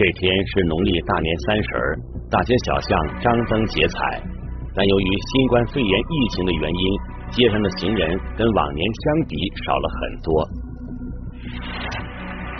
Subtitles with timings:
[0.00, 1.98] 这天是农历大年三十儿，
[2.30, 4.22] 大街小巷张灯结彩，
[4.74, 6.84] 但由于新冠肺炎疫情的原因，
[7.28, 10.48] 街上的行人跟往年相比少了很多。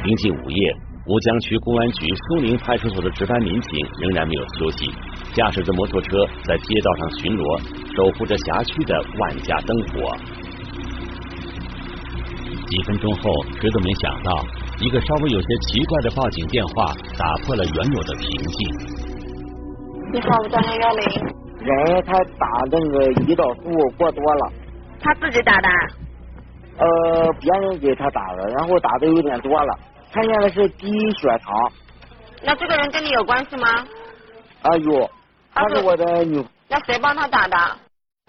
[0.04, 0.76] 临近午夜，
[1.06, 4.90] 吴江区公安局苏宁派出所的值班民警仍然没有休息，
[5.32, 10.12] 驾驶着摩托车在街道上巡逻，守护着辖区的万家灯火。
[12.68, 14.44] 几分钟后，谁都没想到。
[14.80, 18.58] 一个稍微有些奇怪的报警电话打破了原有的平静。
[20.10, 21.04] 你好，五幺幺零。
[21.60, 23.62] 人他打那个胰岛素
[23.98, 24.52] 过多了。
[24.98, 25.68] 他自己打的？
[26.78, 29.78] 呃，别人给他打的，然后打的有点多了，
[30.14, 31.70] 看见的是低血糖。
[32.42, 33.68] 那这个人跟你有关系吗？
[34.62, 35.10] 啊有，
[35.52, 36.42] 他是我的女。
[36.68, 37.56] 那谁帮他打的？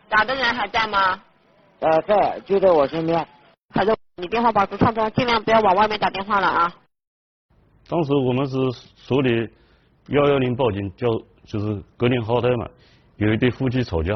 [0.10, 1.18] 打的人还在吗？
[1.80, 3.26] 呃，在，就在我身边。
[4.22, 6.72] 你电话保持畅通，尽量不要往外面打电话了啊！
[7.90, 8.56] 当时我们是
[8.96, 9.50] 所里
[10.10, 11.08] 幺幺零报警，叫
[11.44, 12.70] 就是格林豪泰嘛，
[13.16, 14.14] 有一对夫妻吵架，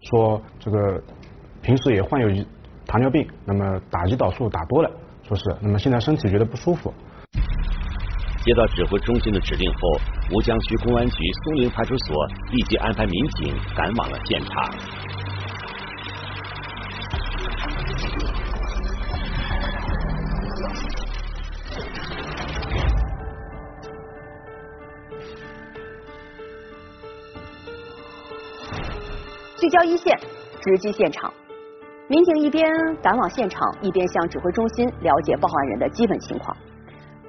[0.00, 1.02] 说这个
[1.62, 2.44] 平时也患有
[2.86, 4.90] 糖尿病，那么打胰岛素打多了，
[5.26, 6.92] 说是，那么现在身体觉得不舒服。
[8.44, 9.78] 接到指挥中心的指令后，
[10.34, 15.01] 吴江区公安局松林派出所立即安排民警赶往了现场。
[29.62, 30.18] 聚焦一线，
[30.60, 31.32] 直击现场。
[32.08, 32.68] 民警一边
[33.00, 36.56] 赶往现场，一边向指挥中心了解报案人的基本情况。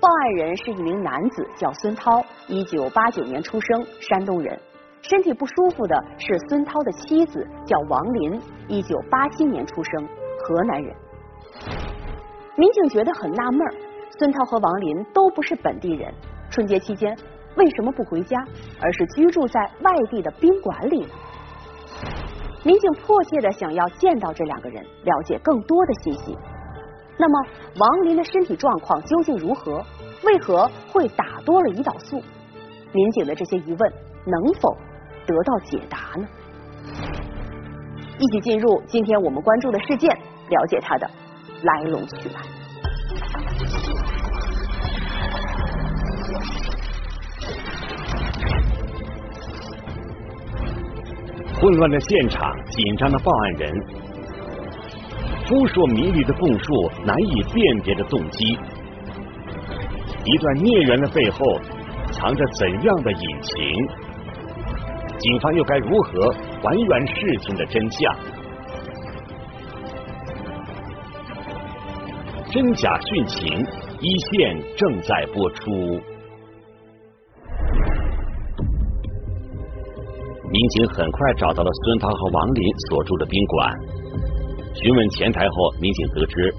[0.02, 4.60] 报案人是一名男子，叫孙涛，一九八九年出生，山东人。
[5.04, 10.08] 身体不舒服的是孙涛的妻子，叫王林，一九八七年出生，
[10.40, 10.96] 河南人。
[12.58, 13.60] 民警觉得很纳闷，
[14.18, 16.12] 孙涛和王林都不是本地人，
[16.50, 17.16] 春节期间
[17.58, 18.44] 为什么不回家，
[18.82, 21.14] 而是居住在外地的宾馆里呢？
[22.64, 26.38] 民警迫切的想要见到这两个人，了解更多的信息。
[27.18, 27.48] 那么，
[27.78, 29.84] 王林的身体状况究竟如何？
[30.24, 32.22] 为何会打多了胰岛素？
[32.94, 33.94] 民警的这些疑问
[34.26, 34.78] 能否
[35.28, 36.26] 得到解答呢？
[38.18, 40.10] 一起进入今天我们关注的事件，
[40.50, 41.10] 了解它的
[41.64, 43.93] 来龙去脉。
[51.64, 53.74] 混乱的现场，紧张的报案人，
[55.48, 58.60] 扑朔迷离的供述，难以辨别的动机，
[60.26, 61.40] 一段孽缘的背后
[62.12, 63.56] 藏着怎样的隐情？
[65.18, 68.14] 警方又该如何还原事情的真相？
[72.52, 73.66] 真假殉情，
[74.02, 76.13] 一线正在播出。
[80.54, 83.74] 民警很快找到了孙涛和王林所住的宾馆。
[84.76, 86.54] 询问前台后，民警得知，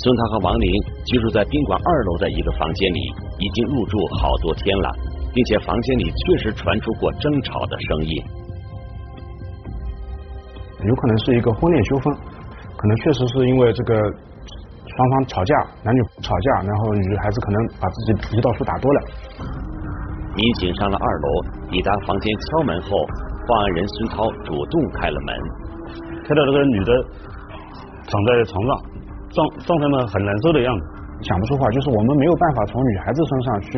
[0.00, 0.66] 孙涛和王林
[1.04, 3.00] 居住在宾馆二楼的一个房间里，
[3.36, 4.88] 已经入住好多天了，
[5.34, 8.24] 并且房间里确实传出过争吵的声音。
[10.80, 12.14] 有可能是一个婚恋纠纷，
[12.78, 19.00] 可能确实是因为这个双方吵架，男女吵架，然后女孩子可能把自己胰岛素打多了。
[20.34, 21.28] 民警上了二楼，
[21.70, 22.88] 抵达房间敲门后，
[23.46, 25.30] 报案人孙涛主动开了门。
[26.24, 26.92] 看到这个女的
[28.08, 28.70] 躺在床上，
[29.28, 30.82] 状状态呢很难受的样子，
[31.20, 33.68] 讲不出话，就是我们没有办法从女孩子身上去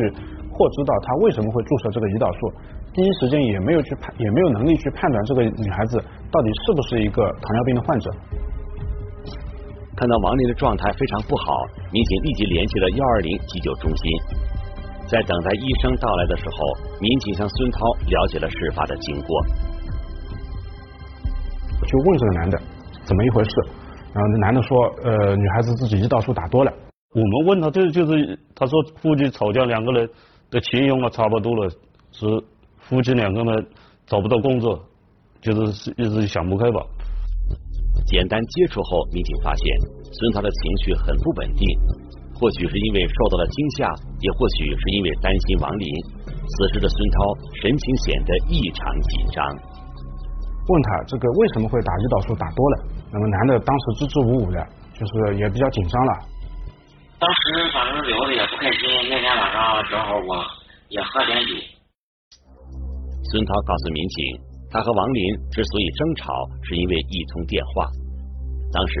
[0.51, 2.39] 获知到她为什么会注射这个胰岛素，
[2.93, 5.99] 第一时间也没有去判，也没有能力去判断这个女孩子
[6.31, 8.07] 到底是不是一个糖尿病的患者。
[9.97, 11.51] 看到王林的状态非常不好，
[11.91, 14.03] 民警立即联系了幺二零急救中心。
[15.07, 19.45] 在等待医生到来的时候，民警向孙涛了解了事发的经过。
[21.85, 22.59] 就问这个男的
[23.03, 23.51] 怎么一回事，
[24.13, 26.73] 然后那男的说，呃，女孩子自己胰岛素打多了。
[27.13, 30.09] 我们问他，这就是他说夫妻吵架，两个人
[30.49, 31.69] 的钱用了差不多了，
[32.11, 32.25] 是
[32.79, 33.67] 夫妻两个人
[34.07, 34.83] 找不到工作，
[35.39, 36.81] 就是一直想不开吧。
[38.07, 39.65] 简单接触后，民警发现
[40.11, 41.67] 孙涛的情绪很不稳定。
[42.37, 43.87] 或许是因为受到了惊吓，
[44.25, 45.85] 也或许是因为担心王林。
[46.45, 47.15] 此时的孙涛
[47.61, 49.41] 神情显得异常紧张。
[50.65, 52.75] 问他这个为什么会打胰岛素打多了？
[53.13, 54.57] 那么男的当时支支吾吾的，
[54.97, 56.11] 就是也比较紧张了。
[57.21, 60.41] 当时反正聊的也不开心，那天晚上正好我
[60.89, 61.53] 也喝点酒。
[63.29, 64.17] 孙涛告诉民警，
[64.73, 65.21] 他和王林
[65.53, 66.33] 之所以争吵，
[66.65, 67.85] 是因为一通电话。
[68.73, 68.93] 当时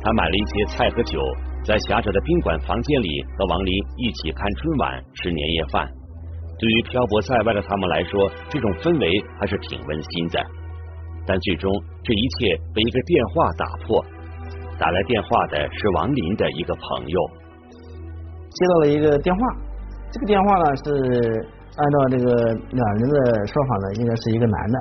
[0.00, 1.20] 他买了一些菜和酒。
[1.64, 5.86] 在狭窄的宾馆房间里和王林一起看春晚、吃年夜饭。
[6.58, 10.40] 对于漂泊在外的他们来说，这种氛围还是挺温馨的。
[11.26, 11.70] 但最终，
[12.02, 14.04] 这一切被一个电话打破。
[14.78, 17.20] 打来电话的是王林的一个朋友。
[18.50, 19.40] 接到了一个电话，
[20.10, 20.84] 这个电话呢是
[21.76, 22.28] 按照这个
[22.72, 24.76] 两人的说法呢，应该是一个男的。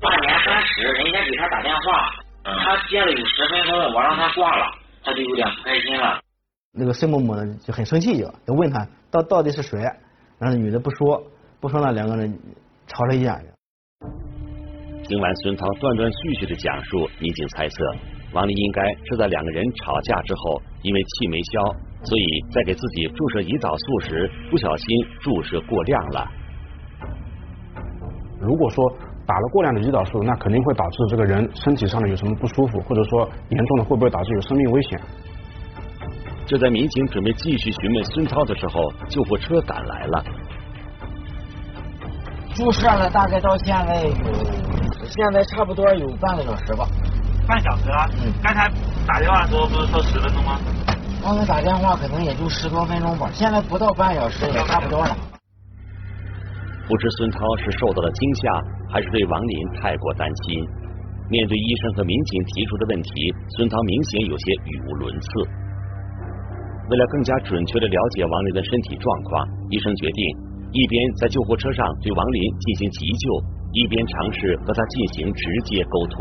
[0.00, 2.10] 大年三十，人家给他打电话，
[2.42, 4.64] 他接了有十分钟，我让他挂了，
[5.04, 6.20] 他就有点不开心了。
[6.72, 9.78] 那个孙某某呢就很生气，就就问他到到底是谁，
[10.38, 11.22] 然后女的不说，
[11.60, 12.36] 不说呢，两个人
[12.88, 13.38] 吵了一架。
[15.06, 17.76] 听完孙涛断断续续的讲述，民警猜测
[18.32, 24.86] 王丽应该是在两个人吵架之后，因为气没消，所以在给自己注射胰岛素时不小心
[25.20, 26.26] 注射过量了。
[28.40, 28.82] 如果说
[29.26, 35.00] 打了过量的胰岛素，那肯定会导致这个人身体上的有什么不舒服，或者说严重的会不会导致有生命危险？
[36.46, 40.24] 就在民警准备继续询问孙涛的时候，救护车赶来了。
[42.54, 44.14] 注射了大概到现在有，
[45.06, 46.86] 现在差不多有半个小时吧。
[47.48, 48.06] 半小时啊？
[48.22, 48.32] 嗯。
[48.42, 48.70] 刚才
[49.06, 50.58] 打电话的时候不是说十分钟吗？
[51.22, 55.16] 刚才打电话可能也就十多分钟吧，现在不到半小时也差不多了。
[56.86, 58.62] 不知孙涛是受到了惊吓，
[58.94, 60.62] 还是对王林太过担心。
[61.28, 63.10] 面对医生和民警提出的问题，
[63.56, 65.26] 孙涛明显有些语无伦次。
[66.90, 70.22] 为了更加准确的了解王林的身体状况，医生决定。
[70.70, 73.42] 一边在救护车上对王林进行急救，
[73.72, 76.18] 一边尝试和他进行直接沟通。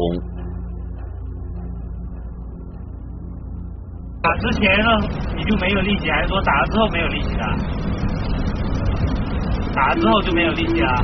[4.22, 4.90] 打之前呢，
[5.38, 7.44] 你就没有力气，还是说打了之后没有力气的？
[9.76, 10.96] 打了之后就没有力气啊？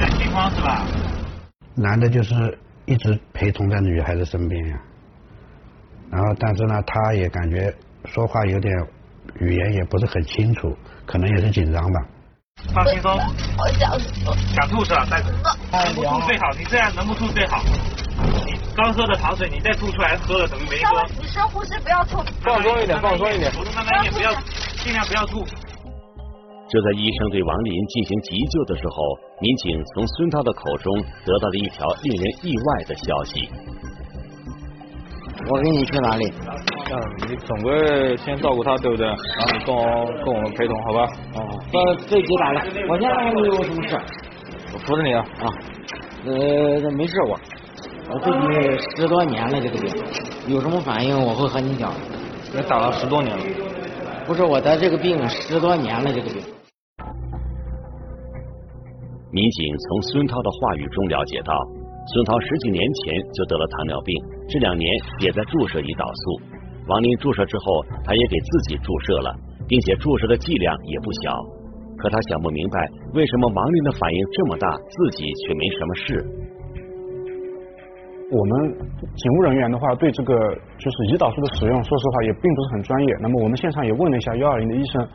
[0.00, 0.86] 有点心慌是吧？
[1.74, 4.80] 男的就是一直陪同在女孩子身边呀，
[6.10, 7.74] 然后但是呢，他也感觉
[8.06, 8.72] 说话有点。
[9.38, 10.76] 语言也不是很清楚，
[11.06, 12.00] 可能也是紧张吧。
[12.74, 13.12] 放轻松。
[13.12, 13.90] 我想
[14.24, 14.34] 吐。
[14.54, 15.06] 想吐是吧？
[15.08, 15.22] 再
[15.84, 17.62] 能不吐最好，你这样能不吐最好。
[18.44, 21.06] 你刚喝的糖水，你再吐出来喝了等于没喝。
[21.20, 22.24] 你深呼吸，不要吐。
[22.42, 23.52] 放松一点，放松一点。
[23.52, 24.32] 活动慢慢一点，不要
[24.82, 25.46] 尽量不要吐。
[26.70, 33.50] 就在医生对王林进行急救的时候，民警从孙涛的口中得到了一条令人意外的消息。
[35.48, 36.32] 我跟你去哪里？
[36.92, 39.06] 嗯你总归先照顾他，对不对？
[39.06, 41.08] 然后你跟我跟我们陪同，好吧？
[41.34, 43.98] 哦，那这急打了，我先问问你有什么事。
[44.72, 45.24] 我扶着你啊。
[45.40, 45.46] 啊。
[46.26, 47.38] 呃，没事我，
[48.12, 49.90] 我自己十多年了，这个病
[50.46, 51.92] 有什么反应我会和你讲。
[52.54, 53.44] 也打了十多年了。
[54.26, 56.42] 不是我得这个病十多年了，这个病。
[59.32, 64.10] 民警从孙涛的话语中了解到，孙涛十几年前就得了糖尿病，
[64.48, 64.90] 这两年
[65.22, 66.58] 也在注射胰岛素。
[66.90, 69.30] 王林注射之后，他也给自己注射了，
[69.70, 71.30] 并且注射的剂量也不小。
[72.02, 76.04] 可他想不明白，为什么王林的反应这么大，自己却没什么事。
[78.30, 78.50] 我们
[79.14, 80.34] 警务人员的话，对这个
[80.78, 83.10] 就是胰岛素的使用，说实话也并不是很专业。
[83.22, 85.06] 那么我们现场也问了一下幺二零的医生，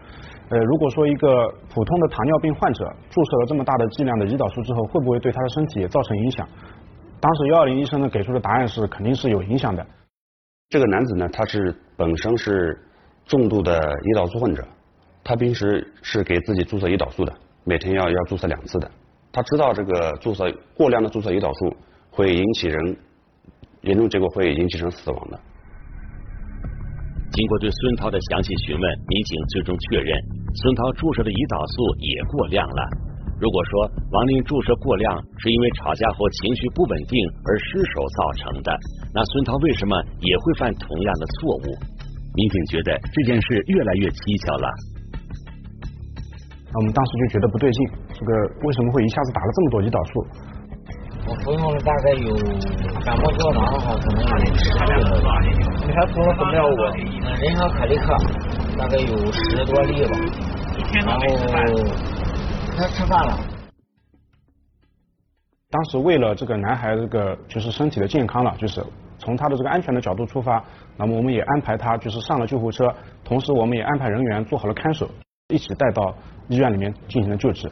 [0.50, 6.48] 呃，如果说一个普通的糖尿病患者注射了这么大的剂量的胰岛素之后，会不会对他的身体也造成影响？
[7.20, 9.84] 当时幺二零医生呢给出的答案是，肯定是有影响的。
[10.70, 12.80] 这个男子呢，他是本身是
[13.26, 14.64] 重度的胰岛素患者，
[15.24, 17.34] 他平时是给自己注射胰岛素的，
[17.64, 18.92] 每天要要注射两次的。
[19.32, 21.76] 他知道这个注射过量的注射胰岛素
[22.12, 22.98] 会引起人
[23.82, 25.40] 严重结果会引起人死亡的。
[27.36, 30.16] 经过对孙涛的详细询问，民警最终确认
[30.56, 32.82] 孙涛注射的胰岛素也过量了。
[33.44, 35.12] 如果说王林注射过量
[35.44, 38.72] 是因为吵架后情绪不稳定而失手造成的，
[39.12, 39.92] 那孙涛为什么
[40.24, 41.76] 也会犯同样的错误？
[42.40, 44.68] 民警觉得这件事越来越蹊跷了。
[46.72, 47.80] 我们当时就觉得不对劲，
[48.16, 48.32] 这个
[48.64, 50.12] 为什么会一下子打了这么多胰岛素？
[51.28, 52.36] 我服用了大概有
[53.04, 54.94] 感冒胶囊的话，可能有十粒。
[55.88, 56.76] 你还服了什么药物？
[57.42, 58.16] 人和可利克，
[58.78, 60.12] 大概有十多粒吧。
[60.94, 61.22] 然后。
[62.78, 63.40] 他吃饭了。
[65.72, 68.86] 当时为了这个男孩这个就是身体的健康了，就是
[69.18, 70.64] 从他的这个安全的角度出发，
[70.96, 75.10] 那么我们也安排他就是上了救护车，同时我们也安排人员做好了看守，
[75.48, 76.14] 一起带到
[76.50, 77.72] 医院里面进行了救治。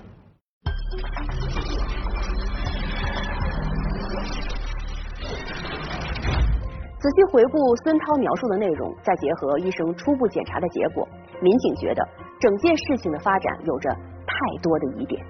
[7.04, 11.06] 仔细回顾孙涛描述的内容，再结合医生初步检查的结果，
[11.42, 12.02] 民警觉得
[12.40, 13.90] 整件事情的发展有着。
[14.26, 15.24] 太多的疑点。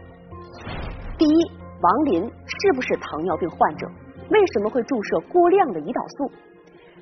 [1.18, 1.52] 第一，
[1.82, 3.88] 王林是不是糖尿病患者？
[4.30, 6.32] 为什么会注射过量的胰岛素？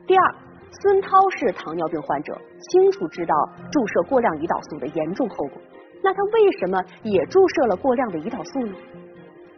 [0.08, 0.36] 第二，
[0.82, 2.34] 孙涛是糖尿病患者，
[2.72, 3.36] 清楚知道
[3.72, 5.62] 注射过量胰岛素的严重后果，
[6.02, 8.74] 那他为什么也注射了过量的胰岛素呢？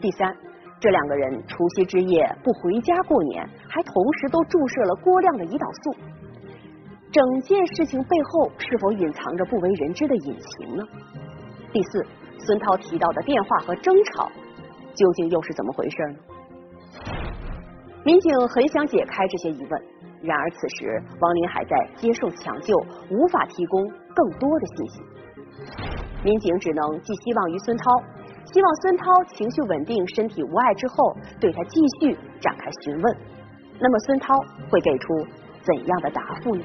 [0.01, 0.35] 第三，
[0.83, 5.95] 这两个人除夕之夜不回家过年，还同时都注射了过量的胰岛素，
[7.09, 10.83] 整件事情背后是否隐藏着不为人知的隐情呢？
[11.71, 12.05] 第四，
[12.37, 14.29] 孙涛提到的电话和争吵，
[14.93, 16.15] 究竟又是怎么回事呢？
[18.03, 19.81] 民警很想解开这些疑问，
[20.21, 22.77] 然而此时王林还在接受抢救，
[23.09, 25.01] 无法提供更多的信息。
[26.25, 27.85] 民警只能寄希望于孙涛，
[28.53, 29.05] 希望孙涛
[29.35, 33.17] 情绪稳定、身体无碍之后，对他继续展开询问。
[33.79, 34.27] 那么孙涛
[34.69, 35.07] 会给出
[35.63, 36.63] 怎样的答复呢？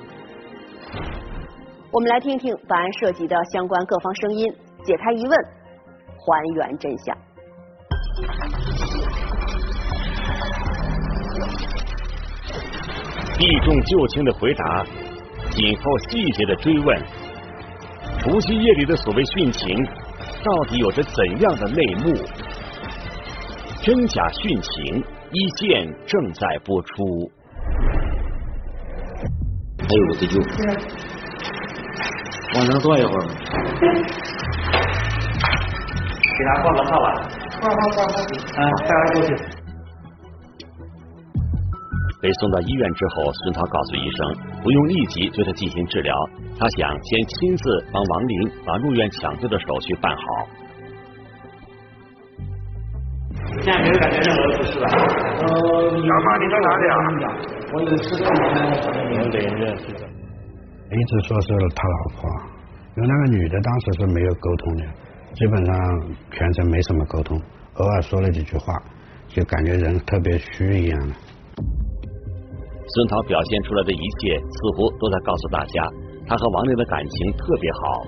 [1.90, 4.54] 我们来听听本案涉及的相关各方声音，
[4.85, 5.33] 解开疑问，
[6.18, 7.16] 还原真相。
[13.38, 14.85] 避重就轻的回答，
[15.52, 17.02] 紧扣细节的追问，
[18.18, 19.75] 除夕夜里的所谓殉情，
[20.45, 22.14] 到底有着怎样的内幕？
[23.83, 25.02] 真假殉情，
[25.33, 27.30] 一线正在播出。
[29.78, 30.40] 还有五十九，
[32.54, 33.30] 我能坐一会儿吗？
[36.21, 37.07] 给他挂个号吧。
[37.61, 38.14] 挂挂挂挂。
[38.57, 39.58] 嗯，带他过去。
[42.21, 46.15] 被送到医院之后，孙涛告诉医生，不用立即对他进行治疗，
[46.59, 50.23] 他想先亲自帮王林把入院抢救的手续办好。
[53.61, 54.87] 现在没有感觉任何不适吧？
[54.91, 55.47] 呃，
[55.91, 56.95] 小马你在哪里啊？
[57.73, 60.01] 我有吃饭能连着是的。
[60.91, 62.29] 一直说是他老婆，
[62.97, 64.85] 因为那个女的当时是没有沟通的，
[65.35, 65.75] 基本上
[66.31, 67.41] 全程没什么沟通，
[67.75, 68.75] 偶尔说了几句话，
[69.29, 71.15] 就感觉人特别虚一样的。
[72.95, 75.83] 孙涛表现出来的一切，似乎都在告诉大家，
[76.26, 78.02] 他和王林的感情特别好。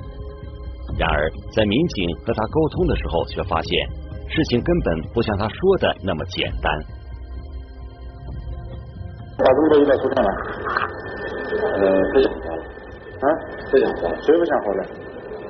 [0.98, 3.86] 然而，在民警和他沟通的时候，却发现
[4.28, 6.72] 事情根本不像他说的那么简单。
[9.38, 10.30] 把这么多医疗出看了？
[11.78, 12.62] 呃，不想活了。
[13.20, 13.24] 啊？
[13.70, 14.20] 不想回来。
[14.22, 14.86] 谁不想回来？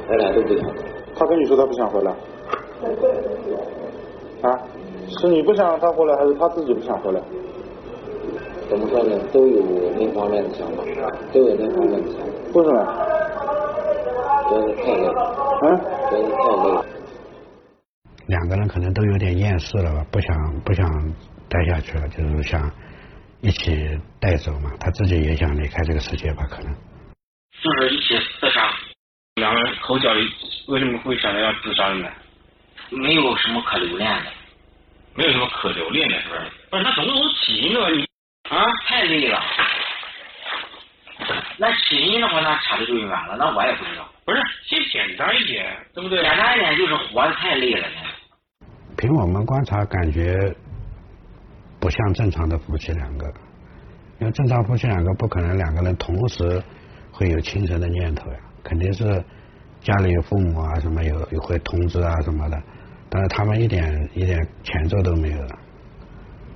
[0.08, 0.68] 我俩都不想。
[1.14, 2.10] 他跟你说他不想回来。
[4.42, 4.58] 啊？
[5.20, 7.20] 是你不想让他回来，还是他自己不想回来？
[8.70, 9.18] 怎么说呢？
[9.32, 9.60] 都有
[9.98, 10.84] 那方面的想法，
[11.32, 12.30] 都有那方面的想法。
[12.54, 12.78] 为什么？
[14.48, 15.10] 觉得太累。
[15.62, 15.64] 嗯？
[16.08, 16.86] 觉得太累。
[18.28, 20.88] 两个人可能都有点厌世了吧，不想不想
[21.48, 22.70] 待下去了，就是想
[23.40, 24.70] 一起带走嘛。
[24.78, 26.72] 他自己也想离开这个世界吧，可能。
[27.60, 28.70] 就是一起自杀。
[29.34, 30.10] 两个人口角，
[30.68, 32.08] 为什么会想到要自杀呢？
[32.90, 34.30] 没有什么可留恋的。
[35.16, 36.40] 没有什么可留恋的，是不是？
[36.70, 37.88] 不是，那总有起因的吧？
[37.90, 38.09] 你。
[38.50, 39.40] 啊，太累了。
[41.56, 44.08] 那起因的话，那扯的就远了，那我也不知道。
[44.24, 46.20] 不是，先简单一点，对不对？
[46.22, 47.86] 简单一点就是活的太累了。
[48.96, 50.34] 凭我们观察，感觉
[51.78, 53.26] 不像正常的夫妻两个，
[54.18, 56.62] 因为正常夫妻两个不可能两个人同时
[57.12, 59.04] 会有轻生的念头呀，肯定是
[59.80, 62.60] 家里有父母啊什么有有会通知啊什么的，
[63.08, 65.58] 但是他们一点一点前奏都没有了。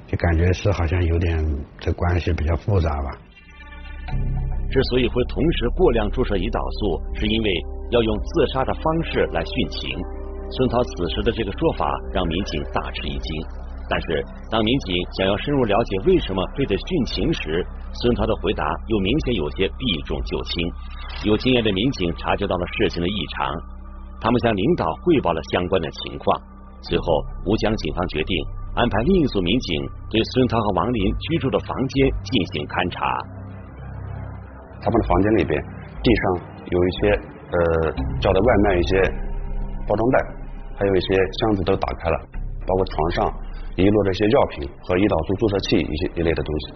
[0.06, 1.38] 就感觉是好像有点
[1.78, 3.10] 这关系比较复杂吧。
[4.70, 7.48] 之所以会同时过量注射胰岛素，是因为
[7.90, 9.90] 要用自杀的方式来殉情。
[10.50, 13.28] 孙涛此时的这个说法让民警大吃一惊。
[13.88, 17.60] 但是当民警想要深入了解为什么非得殉情时，
[18.00, 20.52] 孙涛的回答又明显有些避重就轻。
[21.28, 23.44] 有经验的民警察觉到了事情的异常，
[24.20, 26.32] 他们向领导汇报了相关的情况。
[26.88, 27.04] 随后，
[27.44, 28.36] 吴江警方决定。
[28.74, 30.98] 安排另一组民警对孙涛和王林
[31.30, 33.06] 居住的房间进行勘查。
[34.82, 35.54] 他们的房间里边，
[36.02, 36.22] 地上
[36.66, 36.98] 有一些
[37.54, 37.56] 呃
[38.18, 38.92] 叫的外卖一些
[39.86, 40.16] 包装袋，
[40.74, 42.16] 还有一些箱子都打开了，
[42.66, 43.18] 包括床上
[43.78, 46.74] 遗落的一些药品和胰岛素注射器一些一类的东西。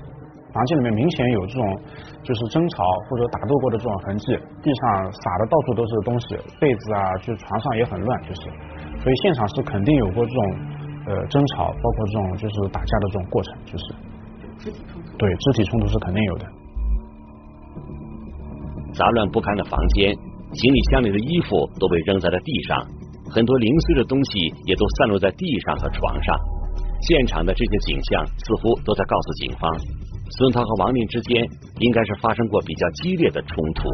[0.54, 1.62] 房间里面明显有这种
[2.22, 2.78] 就是争吵
[3.10, 8.46] 或者打斗过的这种痕迹，地上撒的到处都是东西，被子啊，就是床上也很乱，就是，
[9.02, 10.77] 所以现场是肯定有过这种。
[11.08, 13.84] 呃，争吵包括这种就是打架的这种过程，就是
[14.58, 15.16] 肢体冲突。
[15.16, 16.46] 对，肢体冲突是肯定有的。
[18.92, 20.12] 杂乱不堪的房间，
[20.52, 22.86] 行李箱里的衣服都被扔在了地上，
[23.30, 26.36] 很多零碎的东西也都散落在地上和床上。
[27.00, 29.70] 现场的这些景象似乎都在告诉警方，
[30.36, 31.42] 孙涛和王林之间
[31.78, 33.88] 应该是发生过比较激烈的冲突。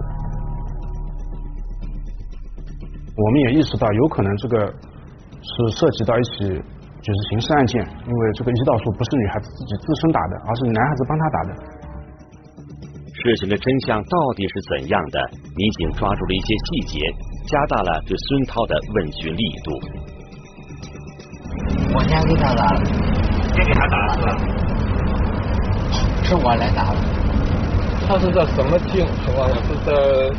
[3.16, 6.62] 我们也意识到，有可能这个是涉及到一起。
[7.04, 11.50] 就是刑事案件，因为这个胰岛素不是女孩子自己自身打的，而是男孩子帮她打的。
[13.12, 15.18] 事事情的真相到底是怎样的？
[15.56, 17.00] 民警抓住了一些细节，
[17.48, 19.68] 加大了对孙涛的问询力度。
[21.94, 22.84] 我先给他打的，
[23.56, 24.36] 先给他打的是吧？
[26.22, 27.00] 是我来打的。
[28.06, 29.56] 他是在什么情情况下？
[29.64, 29.92] 是在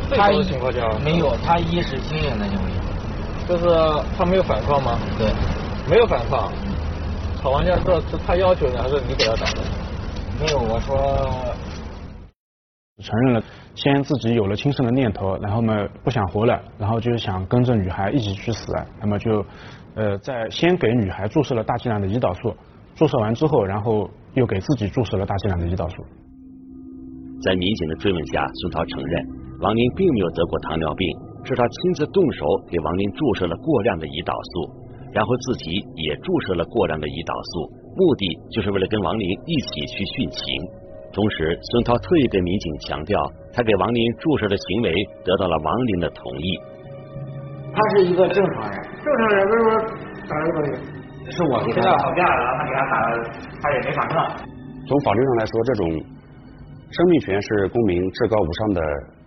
[0.06, 0.86] 醉酒的情况下？
[1.02, 2.76] 没有，他意识清醒的情况下。
[3.48, 3.66] 就是
[4.16, 4.96] 他没有反抗吗？
[5.18, 5.26] 对，
[5.88, 6.52] 没有反抗。
[7.40, 9.62] 吵完架之后是他要求的，还是你给他打的？
[10.40, 11.54] 没有，我说
[13.02, 13.42] 承认了，
[13.74, 19.44] 先自己有了轻生的念头，然后呢不想活了，然后就想跟着女孩一起去死，那么就
[19.94, 22.56] 呃在先给女孩注射了大剂量的胰岛素，
[22.94, 25.96] 注射完之后，然后又给自己注射了大剂量的胰岛素。
[27.42, 29.26] 在民警的追问下，孙涛承认
[29.60, 31.06] 王林并没有得过糖尿病，
[31.44, 34.85] 是他亲自动手给王林注射了过量的胰岛素。
[35.16, 40.44] 然后自己也注射了过量的胰岛素，目的就是为了跟王林一起去殉情。
[41.08, 43.16] 同时，孙涛特意跟民警强调，
[43.48, 44.92] 他给王林注射的行为
[45.24, 46.48] 得到了王林的同意。
[47.72, 49.70] 他是一个正常人，正常人为什么
[50.28, 51.32] 打这个东西？
[51.32, 53.10] 是我给他吵架了，他给他打了，
[53.64, 54.20] 他也没反抗。
[54.84, 55.82] 从法律上来说，这种
[56.92, 58.80] 生命权是公民至高无上的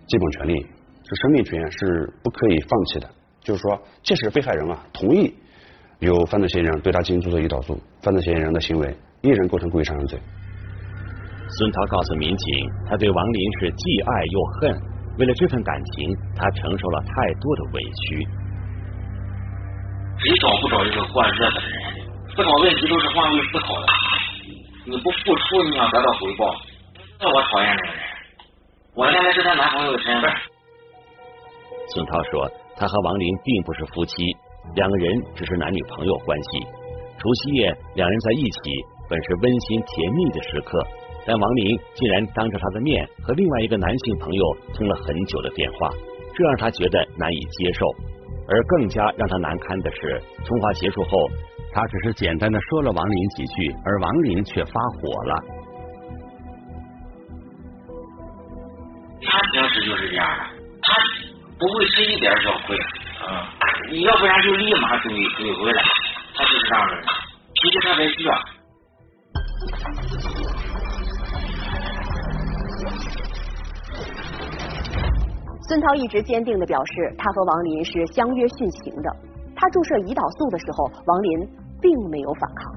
[0.06, 0.54] 基本权利，
[1.02, 3.10] 是生命权是不可以放弃的。
[3.42, 3.74] 就是说，
[4.06, 5.34] 即使被害人啊同意。
[6.00, 8.88] 有犯罪嫌疑人对他进行注射胰岛素，犯罪嫌疑人的行为
[9.20, 10.18] 依然构成故意杀人罪。
[11.58, 12.48] 孙涛告诉民警，
[12.88, 14.80] 他对王林是既爱又恨，
[15.18, 18.26] 为了这份感情，他承受了太多的委屈。
[20.24, 21.68] 你找不找一个过日子的人？
[22.32, 23.86] 思考问题都是换位思考的。
[24.86, 26.56] 你不付出，你想得到回报。
[27.20, 28.00] 那我讨厌这个人。
[28.94, 30.32] 我现在是他男朋友的身份。
[31.92, 34.16] 孙涛说，他和王林并不是夫妻。
[34.74, 36.66] 两个人只是男女朋友关系。
[37.18, 38.58] 除夕夜，两人在一起，
[39.08, 40.82] 本是温馨甜蜜的时刻，
[41.26, 45.90] 但王林竟然当着他的面和另外一个男性朋友通了很久的电话，
[46.34, 47.86] 这让他觉得难以接受。
[48.48, 51.10] 而更加让他难堪的是，通话结束后，
[51.72, 55.44] 他只是简单的说了王林几句，而王林却发火了。
[59.22, 60.94] 他平时就是这样的，他
[61.58, 62.76] 不会吃一点小亏。
[63.90, 65.82] 你要不然就立马怼怼回来，
[66.34, 67.04] 他就是这样的人，
[67.54, 68.30] 脾气特别倔。
[75.68, 79.10] 孙涛一直坚定的表示，他和王林是相约殉情的。
[79.54, 81.46] 他注射胰岛素的时候，王林
[81.80, 82.72] 并没有反抗。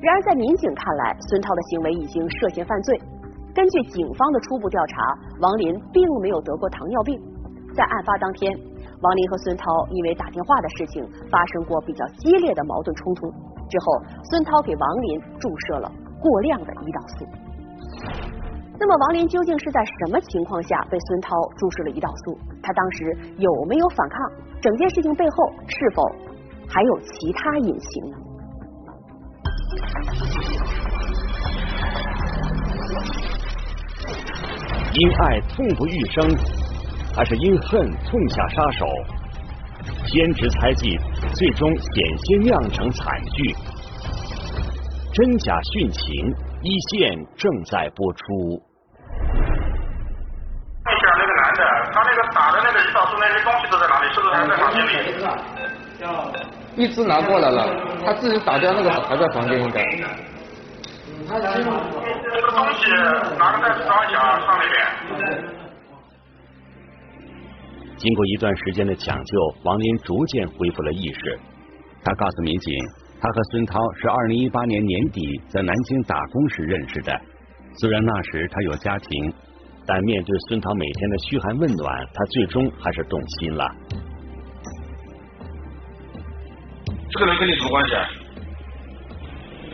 [0.00, 3.00] 然而，在民警看来，孙涛的行为已经涉嫌犯罪。
[3.54, 5.00] 根据警方的初步调查，
[5.40, 7.18] 王林并没有得过糖尿病。
[7.74, 8.67] 在案发当天。
[9.00, 13.30] 王林和孙涛因为打电话的事情发生过比较激烈的矛盾冲突，
[13.70, 17.24] 之后孙涛给王林注射了过量的胰岛素。
[18.80, 22.38] 那么王林究竟是在什么情况下被孙涛注射了胰岛素？
[22.62, 24.18] 他当时有没有反抗？
[24.60, 26.02] 整件事情背后是否
[26.66, 28.18] 还有其他隐情呢？
[34.94, 36.57] 因爱痛不欲生。
[37.18, 38.86] 还是因恨痛下杀手，
[40.06, 40.96] 偏执猜忌，
[41.34, 43.52] 最终险些酿成惨剧。
[45.12, 46.14] 真假殉情，
[46.62, 48.62] 一线正在播出。
[50.84, 51.60] 看一下那个男的，
[51.92, 54.06] 他那个打的那个胰岛素那些东西都在哪里？
[54.14, 54.94] 是不是还在房间里？
[56.76, 57.66] 一只拿过来了，
[58.06, 59.82] 他自己打掉那个还在房间应该。
[61.26, 62.92] 这个东西
[63.36, 64.78] 拿个袋子装一下，上那边。
[67.98, 71.38] 经过一段时间的抢救，王林逐渐恢复了意识。
[72.04, 72.72] 他告诉民警，
[73.20, 77.12] 他和孙涛是二零一八年年底在南京打工时认识的。
[77.80, 79.34] 虽然那时他有家庭，
[79.84, 83.68] 但面对孙涛每天的嘘寒问暖，他最终还是动心了。
[87.10, 87.94] 这个人跟你什么关系？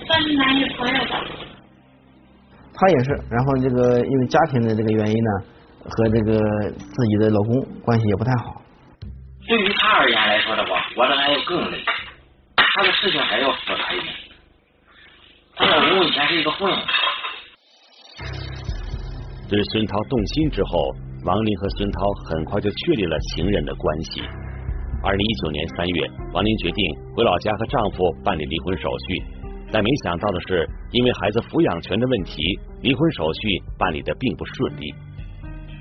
[0.06, 1.22] 算是男女朋友吧。
[2.72, 5.30] 他也是，然后这个因为家庭的这个原因呢。
[5.84, 6.38] 和这个
[6.72, 8.62] 自己的老公关系也不太好。
[9.46, 11.78] 对于他而言来说的话，活的还要更累，
[12.56, 14.14] 他的事情还要复杂一点。
[15.56, 16.86] 她老公以前是一个混子。
[19.48, 24.22] 对孙涛动心之后，王林和孙涛很快就确立了情人的关系。
[25.04, 29.22] 二零一九年三月，王林决定回老家和丈夫办理离婚手续，
[29.70, 32.40] 但没想到的是，因为孩子抚养权的问题，
[32.80, 34.94] 离婚手续办理的并不顺利。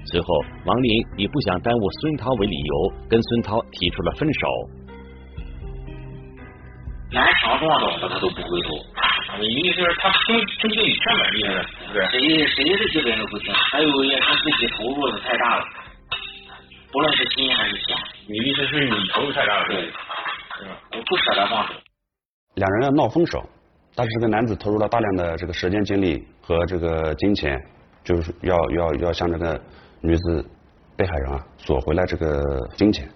[0.05, 0.27] 随后，
[0.65, 4.47] 王林以不想耽误孙涛为理由，跟孙涛提出了分手。
[7.09, 8.69] 连强壮的他都不会做，
[9.39, 12.07] 你意思是他听听经理劝呗，意思是不是？
[12.09, 15.65] 谁谁的基本都不听，还有也他自己投入的太大了，
[16.91, 17.95] 不论是金还是钱。
[18.27, 19.67] 你意思是你投入太大了？
[19.67, 19.91] 对，
[20.97, 21.73] 我不舍得放手。
[22.55, 23.47] 两人要闹分手，
[23.95, 27.59] 但是这个男子投入了大量的这个时间、精力和这个金钱，
[28.03, 29.61] 就是要要要向这个
[30.03, 30.45] 女子
[30.97, 32.43] 被害人啊索回来这个
[32.75, 33.07] 金钱。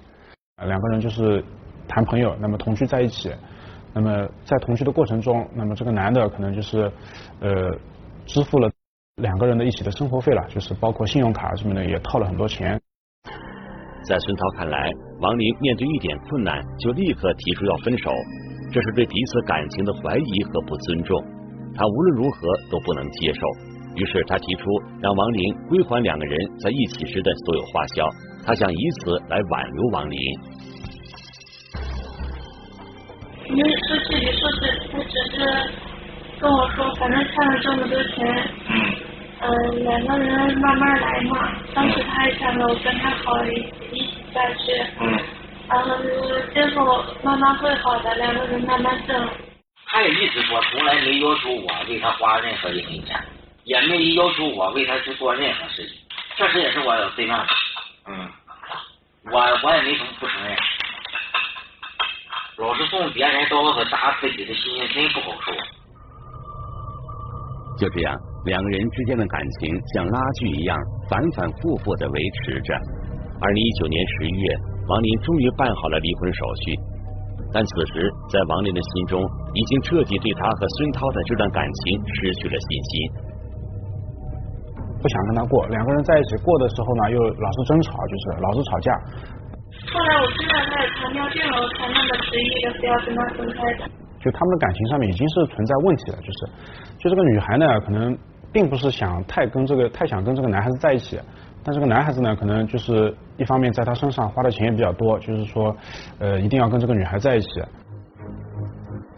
[0.66, 1.44] 两个人就是
[1.86, 3.30] 谈朋友，那么同居在一起，
[3.94, 6.90] 那么在同居的过程中，那么这个男的可能就是
[7.42, 7.78] 呃
[8.26, 8.72] 支付了
[9.18, 12.80] 两个人的一起的生活费了，就是包括信用卡什么的也套了很多钱。
[14.04, 18.10] 在孙涛看来，王林面对一点困难就立刻提出要分手，
[18.72, 21.22] 这是对彼此感情的怀疑和不尊重，
[21.76, 22.40] 他无论如何
[22.72, 23.42] 都不能接受。
[23.98, 24.70] 于是他提出
[25.02, 28.08] 让王林归还两个人在一起时的所有花销，
[28.46, 30.18] 他想以此来挽留王林。
[33.50, 34.60] 你说具体说是，
[34.92, 35.38] 他只是
[36.40, 38.50] 跟我说，反正欠了这么多钱，
[39.40, 41.58] 嗯，两个人慢慢来嘛。
[41.74, 43.50] 当时他还想着我跟他好一
[43.94, 45.08] 一起下去，嗯，
[46.54, 49.28] 结果慢慢会好的，两个人慢慢挣。
[49.88, 53.18] 他也一直说，从来没要求我为他花任何一分钱。
[53.68, 56.00] 也没要求我为他去做任何事情，
[56.38, 57.46] 确实也是我对象。
[58.08, 58.16] 嗯，
[59.30, 60.56] 我我也没什么不承认。
[62.58, 64.64] 老是送别人刀子扎自己的心
[64.96, 65.52] 真不好受。
[67.78, 70.78] 就这样，两个人之间的感情像拉锯一样
[71.10, 72.74] 反反复复的维持着。
[73.42, 74.56] 二零一九年十一月，
[74.88, 76.74] 王林终于办好了离婚手续，
[77.54, 79.22] 但此时在王林的心中，
[79.54, 83.27] 已经彻底对他和孙涛的这段感情失去了信心。
[85.02, 88.92] 不想跟他过，两个人在一起过的时候呢，又老是争吵，就是老是吵架。
[89.94, 93.90] 后来我知道他有糖尿病了，我才那个执意的是要跟他分开的。
[94.20, 96.40] 就他们的感情上面已经是存在问题了，就是，
[96.98, 98.18] 就这个女孩呢，可能
[98.52, 101.20] 并不是想太跟这个太想跟这个男孩子在一起，
[101.64, 105.76] 但这个男孩子呢，可能就是一方面在他身上花的钱也比较多，就是说，
[106.20, 107.48] 呃，一定要跟这个女孩在一起。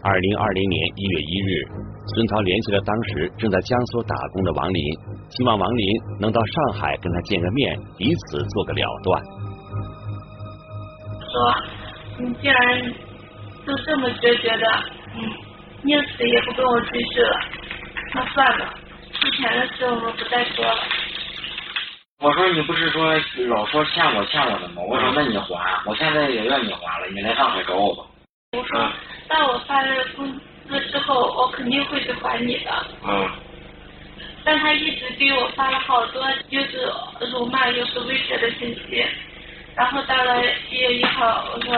[0.02, 1.68] 二零二零年一月一日，
[2.14, 4.82] 孙涛联系了当时正在江苏打工的王林，
[5.30, 5.86] 希望王林
[6.18, 9.22] 能到上海跟他见个面，彼此做个了断。
[11.30, 11.54] 说，
[12.18, 12.92] 你既然
[13.64, 14.66] 都这么决绝的，
[15.14, 15.22] 嗯，
[15.82, 17.40] 宁死也不跟我继续了，
[18.14, 18.74] 那算了，
[19.12, 20.78] 之前的事我们不再说了。
[22.22, 23.14] 我说你不是说
[23.48, 24.82] 老说欠我欠我的吗？
[24.82, 28.02] 我说那你还，我现在也愿你还了，你来上海找我吧。
[28.58, 28.92] 我说，
[29.28, 30.28] 在我发了工
[30.68, 32.86] 资之后，我肯定会去还你的。
[33.04, 33.30] 嗯。
[34.44, 36.90] 但他一直给我发了好多，又是
[37.30, 39.04] 辱骂又是威胁的信息。
[39.76, 41.72] 然后到了一月一号，我说，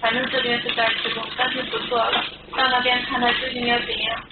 [0.00, 2.22] 反正这边是在施工，干脆不做了，
[2.56, 4.24] 到那边看他究竟要怎样。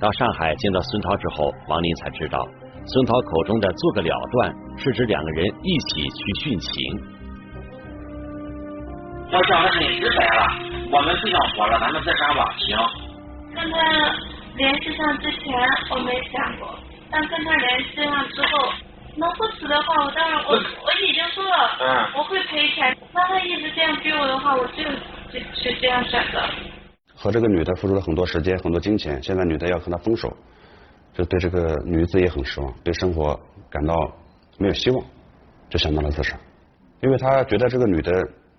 [0.00, 2.38] 到上海见到孙涛之后，王林才知道，
[2.86, 6.72] 孙涛口中的做个了断，是指两个人一起去殉情。
[9.32, 10.46] 我讲的很直白了，
[10.90, 12.76] 我们不想活了，咱们自杀吧，行。
[13.54, 13.76] 看他
[14.56, 15.52] 联系上之前
[15.90, 16.78] 我没想过，
[17.10, 18.72] 但跟他联系上之后，
[19.16, 22.96] 能不死的话，我当然我我已经说了，嗯，我会赔钱。
[23.12, 24.82] 那他一直这样逼我的话，我就
[25.32, 26.40] 就就这样选择。
[27.14, 30.34] 和这个女的付出了很多时间、很多金钱，现在女的要和他分手，
[31.14, 33.38] 就对这个女子也很失望，对生活
[33.70, 33.94] 感到
[34.58, 35.04] 没有希望，
[35.68, 36.36] 就想到了自杀，
[37.02, 38.12] 因为他觉得这个女的。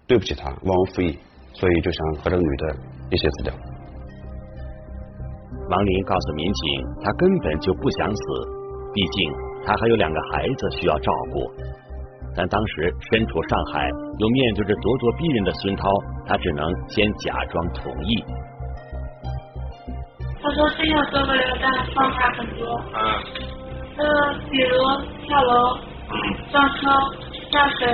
[0.07, 1.17] 对不起他，忘恩负义，
[1.53, 2.75] 所以就想和这个女的
[3.11, 3.53] 一起死掉。
[5.71, 8.21] 王林告诉民警，他根本就不想死，
[8.93, 9.31] 毕竟
[9.65, 11.49] 他还有两个孩子需要照顾。
[12.35, 13.87] 但当时身处上海，
[14.19, 15.87] 又面对着咄咄逼人的孙涛，
[16.27, 18.19] 他只能先假装同意。
[20.43, 22.99] 他说这样做个了断方法很多，嗯，
[23.95, 24.03] 呃，
[24.51, 24.75] 比如
[25.23, 25.79] 跳楼、
[26.51, 26.91] 撞车、
[27.47, 27.87] 下水。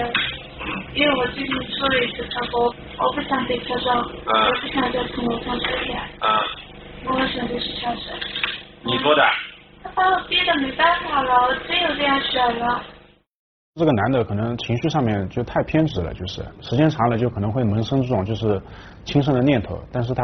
[0.93, 6.01] 因为我最近出了一次车祸，我不想被车撞，我不想在从楼上摔下。
[6.25, 6.41] 啊。
[7.05, 8.13] 我选择是跳水。
[8.83, 9.21] 你说的。
[9.83, 12.81] 他把我逼的没办法了，我只有这样选了。
[13.75, 18.59] 这个男的可能情绪上面就太偏执了，就是时间长了就可能会萌生这种就是
[19.05, 20.23] 轻生的念头，但是他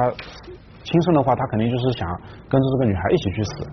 [0.83, 2.09] 轻生的话，他肯定就是想
[2.49, 3.63] 跟着这个女孩一起去死。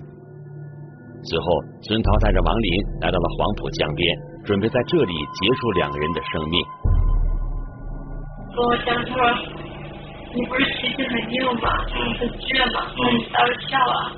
[1.22, 1.44] 随后，
[1.82, 4.30] 孙涛带着王林来到了黄浦江边。
[4.42, 6.64] 准备在这里结束两个人的生命。
[8.56, 9.14] 跟我想说，
[10.32, 11.68] 你不是脾气很硬吗？
[12.18, 12.86] 很倔吗？
[12.96, 14.12] 那你倒是跳啊！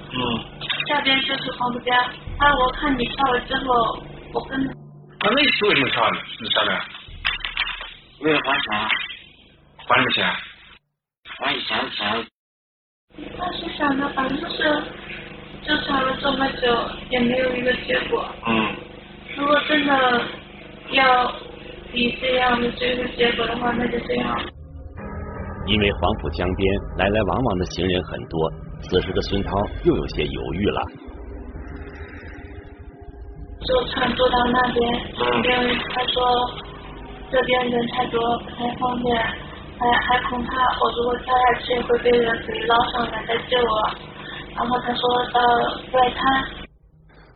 [0.88, 1.96] 下边就是黄浦江，
[2.38, 4.02] 啊，我看你跳了之后，
[4.34, 4.62] 我跟……
[5.24, 6.18] 那那次为什么跳呢？
[6.40, 6.80] 你下面？
[8.20, 8.88] 为了还钱。
[9.88, 10.24] 还什么钱？
[11.38, 12.26] 还以前的钱。
[13.38, 14.82] 当时想的，反正就是
[15.66, 18.26] 纠缠了这么久，也没有一个结果。
[18.46, 18.74] 嗯。
[19.36, 20.26] 如果真的
[20.90, 21.34] 要
[21.94, 24.44] 以这样的最后结果的话，那就这样。
[25.66, 29.50] 因为黄浦江边来来往往的行人很多，此时的孙涛
[29.84, 30.82] 又有些犹豫了。
[33.64, 34.82] 就船坐到那边，
[35.44, 36.50] 因为他说
[37.30, 39.16] 这边人太多，不太方便，
[39.78, 44.12] 还还恐怕我如果跳下去会被人给捞上来再救我。
[44.56, 45.00] 然后他说
[45.32, 45.40] 到
[45.92, 46.44] 外滩。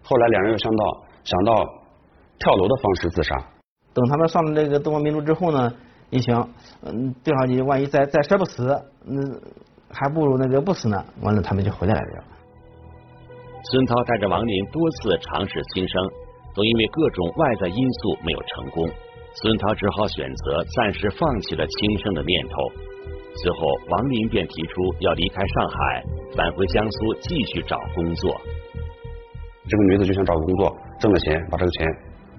[0.03, 0.85] 后来两人又想到
[1.23, 1.55] 想到
[2.39, 3.37] 跳楼的方式自杀。
[3.95, 5.73] 等他们上了那个东方明珠之后呢，
[6.11, 6.49] 一想，
[6.83, 8.69] 嗯，对好你万一再再摔不死，
[9.07, 9.41] 嗯，
[9.91, 11.05] 还不如那个不死呢。
[11.23, 12.25] 完了，他们就回来了。
[13.65, 16.09] 孙涛带着王林多次尝试轻生，
[16.55, 18.89] 都因为各种外在因素没有成功。
[19.43, 22.55] 孙涛只好选择暂时放弃了轻生的念头。
[23.43, 23.59] 随后，
[23.91, 26.05] 王林便提出要离开上海，
[26.37, 28.41] 返回江苏继续找工作。
[29.69, 31.87] 这个女子就想找个工作，挣了钱把这个钱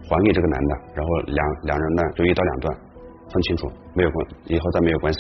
[0.07, 2.77] 还给这个男的，然后两两人呢就一刀两断，
[3.31, 5.19] 分清楚，没有关，以后再没有关系。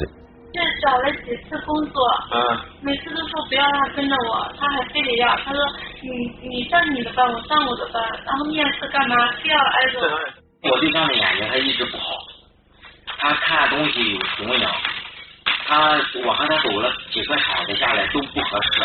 [0.53, 5.35] 这找了几次工作，嗯，每次都说不要让他跟着我，他还非得要。
[5.43, 5.59] 他说
[6.01, 6.09] 你
[6.49, 10.71] 你上你的班，我上我的班，然后面试干嘛非要挨着我。
[10.71, 12.05] 我对象的眼睛他一直不好，
[13.19, 14.67] 他看东西有重影，
[15.67, 15.91] 他
[16.25, 18.81] 我和他走了几个场子下来都不合适。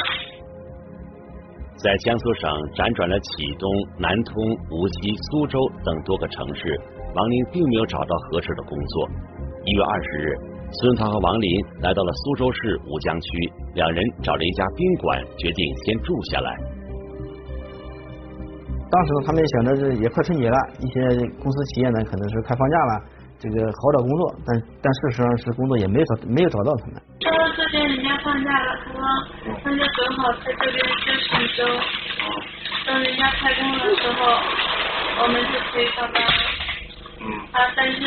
[1.78, 3.66] 在江苏省辗转了启东、
[3.98, 4.34] 南通、
[4.70, 6.62] 无锡、苏州等多个城市，
[7.14, 9.08] 王林并没有找到合适的工作。
[9.64, 10.34] 一月二十日。
[10.80, 16.48] 孙涛和王林来到了苏州市吴江区，两人找了一家宾馆，决定先住下来。
[18.88, 23.04] 当时呢，他们想着是也快春节了，一些公司企业呢可能是快放假了，
[23.38, 26.94] 这个好找工作，但但事实上是工作也没有找没有找到他们。
[27.20, 29.04] 到了这边人家放假了，可能
[29.60, 31.68] 那就正好在这边休息一周，
[32.86, 34.24] 等人家开工的时候，
[35.20, 36.61] 我们就可以上班了。
[37.52, 38.00] 啊，但是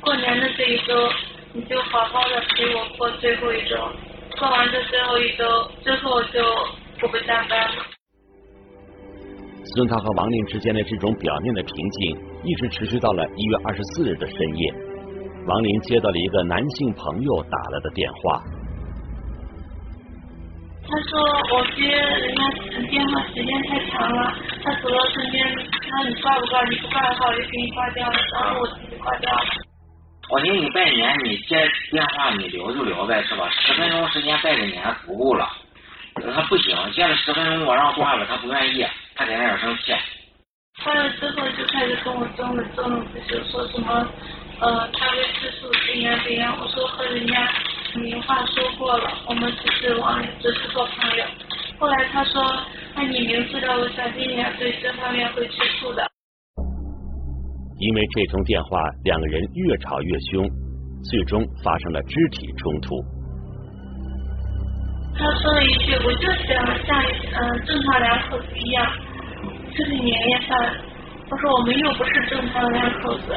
[0.00, 0.94] 过年的这一周。
[1.54, 3.76] 你就好好的陪我过最后一周，
[4.38, 5.44] 过完这最后一周
[5.84, 6.40] 之后就
[6.98, 7.84] 不会加班了。
[9.74, 14.74] 孙涛和王林之间的这种表面的平静，一直持续到了一月二十四日的深夜。
[15.46, 18.42] 王林接到了一个男性朋友打来的电话。
[20.88, 22.50] 他说我接人家
[22.90, 25.54] 电话时间太长了，他走到身边，
[25.90, 26.62] 那你挂不挂？
[26.64, 28.18] 你不挂的话，我就给你挂掉了。
[28.34, 29.44] 然后我自己挂掉了。
[30.30, 33.48] 我给你拜年，你接电话你聊就聊呗，是吧？
[33.50, 35.48] 十分钟时间拜个年足够了。
[36.34, 39.94] 他不行，接了十分钟我让挂了，他不愿意，他在那儿生气。
[40.84, 44.06] 挂了之后就开始跟我争了争了，就说什么
[44.60, 46.56] 呃他会吃素怎样怎样。
[46.60, 47.48] 我说和人家
[48.00, 51.24] 明话说过了，我们只是网友，只是做朋友。
[51.78, 52.42] 后来他说，
[52.94, 56.02] 那你明知道我小心眼，对这方面会吃醋的。
[57.78, 60.48] 因为这通电话，两个人越吵越凶，
[61.10, 62.96] 最终发生了肢体冲突。
[65.18, 68.86] 他说了一句：“我就想像嗯正常两口子一样，
[69.76, 70.74] 出去年夜饭。”
[71.28, 73.36] 他说：“我们又不是正常两口子。”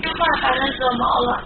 [0.00, 1.44] 这话把人惹毛了。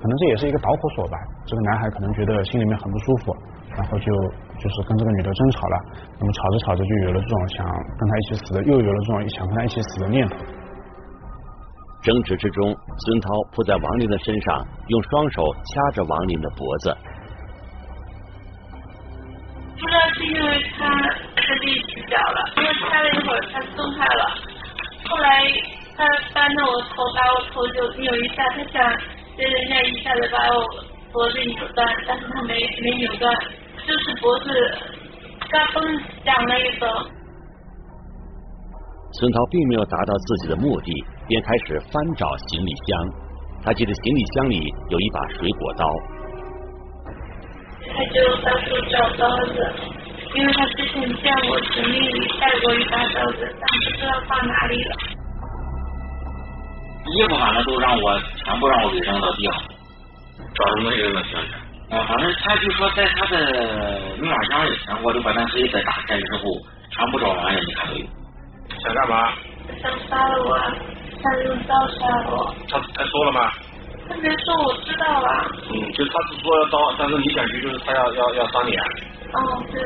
[0.00, 1.16] 可能这也是一个导火索吧。
[1.46, 3.36] 这个男孩可能觉得心里面很不舒服，
[3.76, 4.06] 然后就
[4.58, 5.76] 就是跟这个女的争吵了。
[6.18, 7.66] 那么吵着吵着就有了这种想
[7.98, 10.36] 跟她一起死的，又有了这种想跟她一起死的念头。
[12.02, 16.96] 争执之中，孙涛扑在王林的身上，用双手掐着王林的脖子。
[19.80, 20.88] 不知道是因为他
[21.36, 24.22] 太力气小了，因为掐了一会儿他松开了。
[25.08, 25.28] 后来
[25.96, 26.04] 他
[26.34, 28.80] 扳着我头，把我头就扭一下，他想
[29.36, 30.64] 对人家一下子把我
[31.14, 33.32] 脖子扭断，但是他没没扭断，
[33.86, 34.50] 就是脖子
[35.48, 35.78] 嘎嘣
[36.26, 36.82] 响了一声。
[39.14, 40.90] 孙涛并没有达到自己的目的。
[41.26, 43.00] 便开始翻找行李箱，
[43.64, 45.88] 他记得行李箱里有一把水果刀。
[47.96, 49.72] 他就到处找刀子，
[50.34, 54.92] 因为他之前见我行李里带过一把刀子，但不知道放哪里了。
[57.06, 59.54] 衣服反正都让我全部让我给扔到地上，
[60.54, 61.40] 找什么东西扔到地上？
[61.90, 66.50] 啊，反正他就说在他的密码箱里，然后我就把那黑子打开之后，
[66.90, 68.06] 全部找完了，你看都有。
[68.80, 69.32] 想干嘛？
[69.82, 70.58] 想杀了我。
[71.22, 72.54] 他用刀杀我。
[72.68, 73.50] 他他说了吗？
[74.08, 75.28] 他没说，我知道了。
[75.70, 78.84] 嗯，就他只说要刀，但是你感觉就是他要要要杀你啊？
[79.32, 79.80] 哦，对。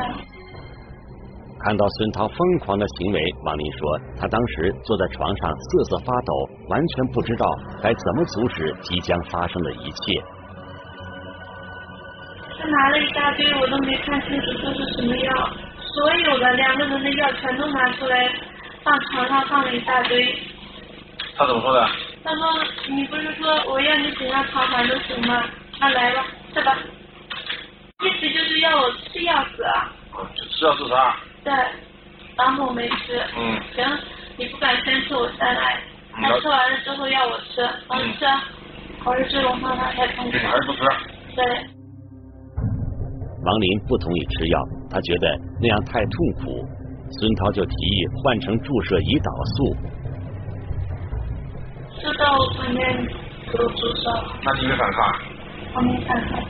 [1.65, 6.33] 看到孙涛疯狂的行为，王林说，他当时坐在床上瑟瑟发抖，
[6.69, 7.47] 完全不知道
[7.83, 10.23] 该怎么阻止即将发生的一切。
[12.68, 15.50] 他拿了一大堆，我都没看清楚这是什么药，
[15.94, 18.31] 所有的两个人的药全都拿出来
[18.83, 20.38] 放床上放了一大堆。
[21.37, 21.88] 他怎么说的？
[22.22, 25.44] 他说你不是说我要你怎样偿还都行吗？
[25.81, 26.76] 那来吧，吃吧。
[28.04, 29.90] 意思就是要我吃药死啊。
[30.37, 31.16] 吃药自杀。
[31.44, 31.54] 对，
[32.37, 33.18] 然后我没吃。
[33.35, 33.59] 嗯。
[33.74, 33.98] 行，
[34.37, 35.81] 你不敢先吃我再来。
[36.20, 38.26] 他吃完了之后要我吃，我吃。
[39.04, 40.37] 我是这种方法才痛苦。
[40.37, 40.81] 还是不吃？
[41.35, 41.78] 对。
[43.44, 44.59] 王林不同意吃药，
[44.90, 46.66] 他觉得那样太痛苦。
[47.11, 49.72] 孙涛就提议换成注射胰岛素。
[51.96, 52.83] 知道外面
[53.55, 54.03] 有注射。
[54.44, 54.98] 那你没反抗？
[55.74, 56.42] 我没反抗。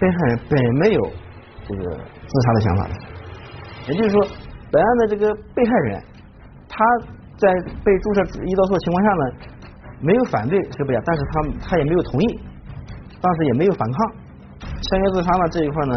[0.00, 1.02] 被害人本没有
[1.66, 2.94] 这个自杀的想法的，
[3.88, 4.20] 也就是说，
[4.70, 6.02] 本案的这个被害人，
[6.68, 6.84] 他
[7.36, 7.48] 在
[7.84, 9.56] 被注射胰岛素的情况下呢。
[9.98, 11.02] 没有反对是不是？
[11.06, 11.32] 但是他
[11.70, 12.38] 他也没有同意，
[13.18, 14.25] 当时也没有反抗。
[14.82, 15.94] 相约自杀呢这一块呢，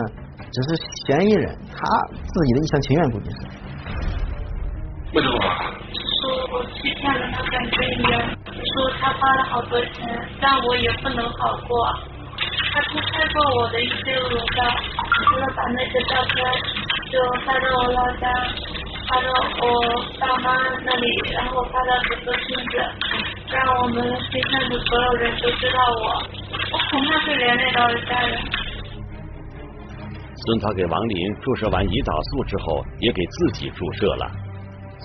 [0.51, 1.77] 只是嫌疑人他
[2.13, 3.37] 自己的一厢情愿，估计是。
[5.13, 5.35] 为什么？
[6.21, 6.21] 说
[6.53, 10.07] 我欺骗了他感觉一样，说他花了好多钱，
[10.39, 11.93] 但我也不能好过。
[12.71, 14.63] 他偷拍过我的一些裸照，
[15.13, 16.45] 除了把那些照片
[17.11, 18.29] 就发到我老家，
[19.07, 19.27] 发到
[19.59, 19.63] 我
[20.19, 22.71] 爸妈那里，然后发到整个村子。
[23.49, 23.97] 让我们
[24.29, 26.21] 西村的所有人都知道我，
[26.71, 28.37] 我恐怕会连累到家人。
[30.49, 31.13] 孙涛给王林
[31.45, 34.25] 注射完胰岛素之后，也给自己注射了。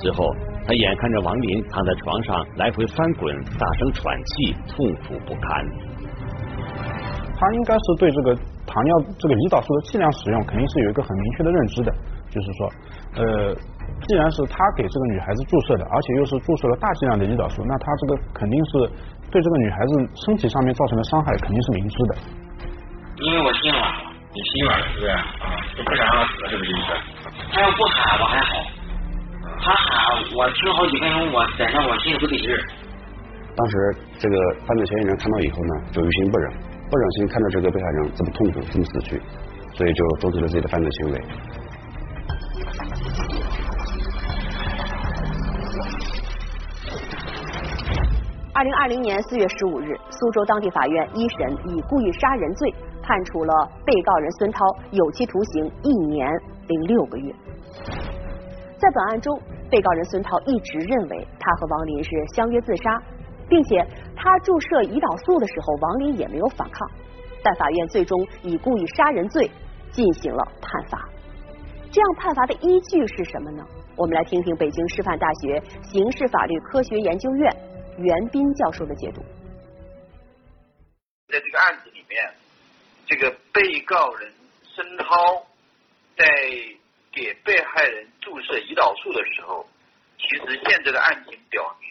[0.01, 0.25] 随后，
[0.65, 3.29] 他眼看着王林躺在床上来回翻滚，
[3.61, 5.45] 大声喘气，痛苦不堪。
[7.37, 8.33] 他应该是对这个
[8.65, 11.93] 糖尿这个胰岛素的剂量使用，肯定是有一个很明确的认知的，
[12.33, 12.61] 就是说，
[13.21, 13.53] 呃。
[14.09, 18.73] 既然是他给这个女孩子注射的，而且又是注射了大剂量的胰岛素，那他这个肯定是
[19.31, 19.93] 对这个女孩子
[20.27, 22.17] 身体上面造成的伤害肯定是明知的。
[23.21, 24.04] 因为我心软了，
[24.35, 25.07] 你心软了是不是？
[25.07, 25.23] 啊，
[25.77, 26.91] 就不想让他死，是不是意思？
[27.53, 28.67] 他要不喊我还好，
[29.63, 32.51] 他喊我听好几分钟，我在那我心里不得劲。
[33.55, 36.51] 当时这个犯罪嫌疑人看到以后呢，就于心不忍，
[36.91, 39.23] 不忍心看到这个被害人这么痛苦，这么死去，
[39.73, 41.21] 所以就终止了自己的犯罪行为。
[48.53, 53.53] 二零二零年四月十五日，苏州当地法院一审以故意杀人罪判处了
[53.85, 56.27] 被告人孙涛有期徒刑一年
[56.67, 57.33] 零六个月。
[58.79, 59.39] 在本案中，
[59.71, 63.03] 被告人孙涛一直认为他和王林是相约自杀，
[63.47, 63.87] 并且
[64.17, 66.89] 他注射胰岛素的时候，王林也没有反抗。
[67.43, 69.51] 但法院最终以故意杀人罪
[69.91, 71.07] 进行了判罚。
[71.93, 73.63] 这样判罚的依据是什么呢？
[73.97, 77.55] 我们来听听北京师范大学刑事法律科学研究院。
[77.97, 79.23] 袁斌教授的解读，
[81.29, 82.29] 在这个案子里面，
[83.07, 84.33] 这个被告人
[84.75, 85.47] 申涛
[86.17, 86.27] 在
[87.13, 89.69] 给被害人注射胰岛素的时候，
[90.19, 91.91] 其实现在的案情表明，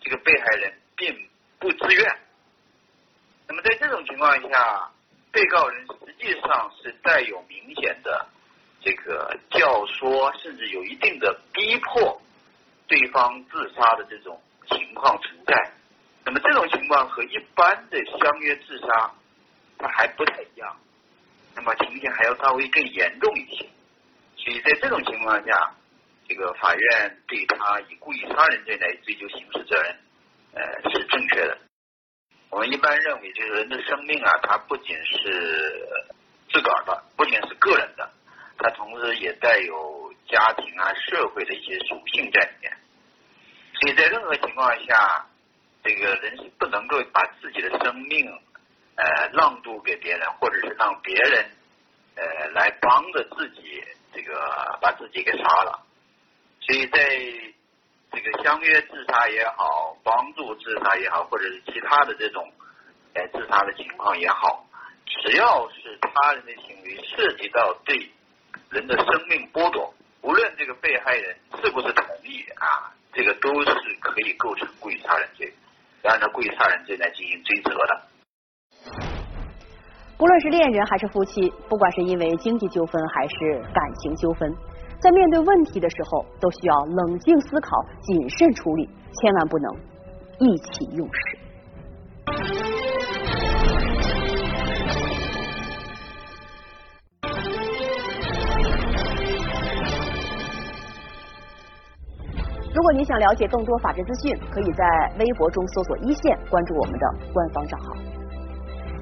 [0.00, 1.28] 这个被害人并
[1.58, 2.18] 不自愿。
[3.48, 4.90] 那么在这种情况下，
[5.32, 8.26] 被告人实际上是带有明显的
[8.80, 12.20] 这个教唆，甚至有一定的逼迫
[12.86, 14.40] 对方自杀的这种。
[14.68, 15.72] 情况存在，
[16.24, 19.12] 那么这种情况和一般的相约自杀，
[19.78, 20.76] 它还不太一样，
[21.54, 23.66] 那么情形还要稍微更严重一些，
[24.36, 25.74] 所以在这种情况下，
[26.28, 29.96] 这个法院对他以故意杀人罪来追究刑事责任，
[30.54, 31.58] 呃是正确的。
[32.50, 35.88] 我们一般认为，就是人的生命啊，它不仅是
[36.48, 38.10] 自个儿的，不仅是个人的，
[38.58, 42.72] 它同时也带有家庭啊、社会的一些属性在里面。
[43.74, 45.26] 所以在任何情况下，
[45.84, 48.26] 这个人是不能够把自己的生命
[48.96, 51.46] 呃让渡给别人，或者是让别人
[52.16, 55.86] 呃来帮着自己这个把自己给杀了。
[56.60, 56.98] 所以在
[58.12, 62.52] 这个相约自杀也好，帮助自杀也好，或者是其他的这种
[63.14, 64.66] 呃自杀的情况也好，
[65.04, 68.10] 只要是他人的行为涉及到对
[68.70, 72.92] 人的生命剥夺，无论这个被害人是不是同意啊。
[73.12, 75.50] 这个都是可以构成故意杀人罪，
[76.02, 78.02] 按照故意杀人罪来进行追责的。
[80.18, 84.50] 不论是恋人还是夫妻，不管是因为经济纠纷还是感情纠纷，
[84.98, 89.74] 在面对问题的时候，都需要冷静思考、谨慎处理，千万不能
[90.38, 91.38] 意气用事。
[102.74, 108.05] 如果您想了解更多法治资讯，可以在微博中搜索“一线”，关注我们的官方账号。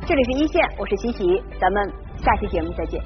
[0.06, 3.02] 这里是一线，我是琪琪，咱们下期节目再见。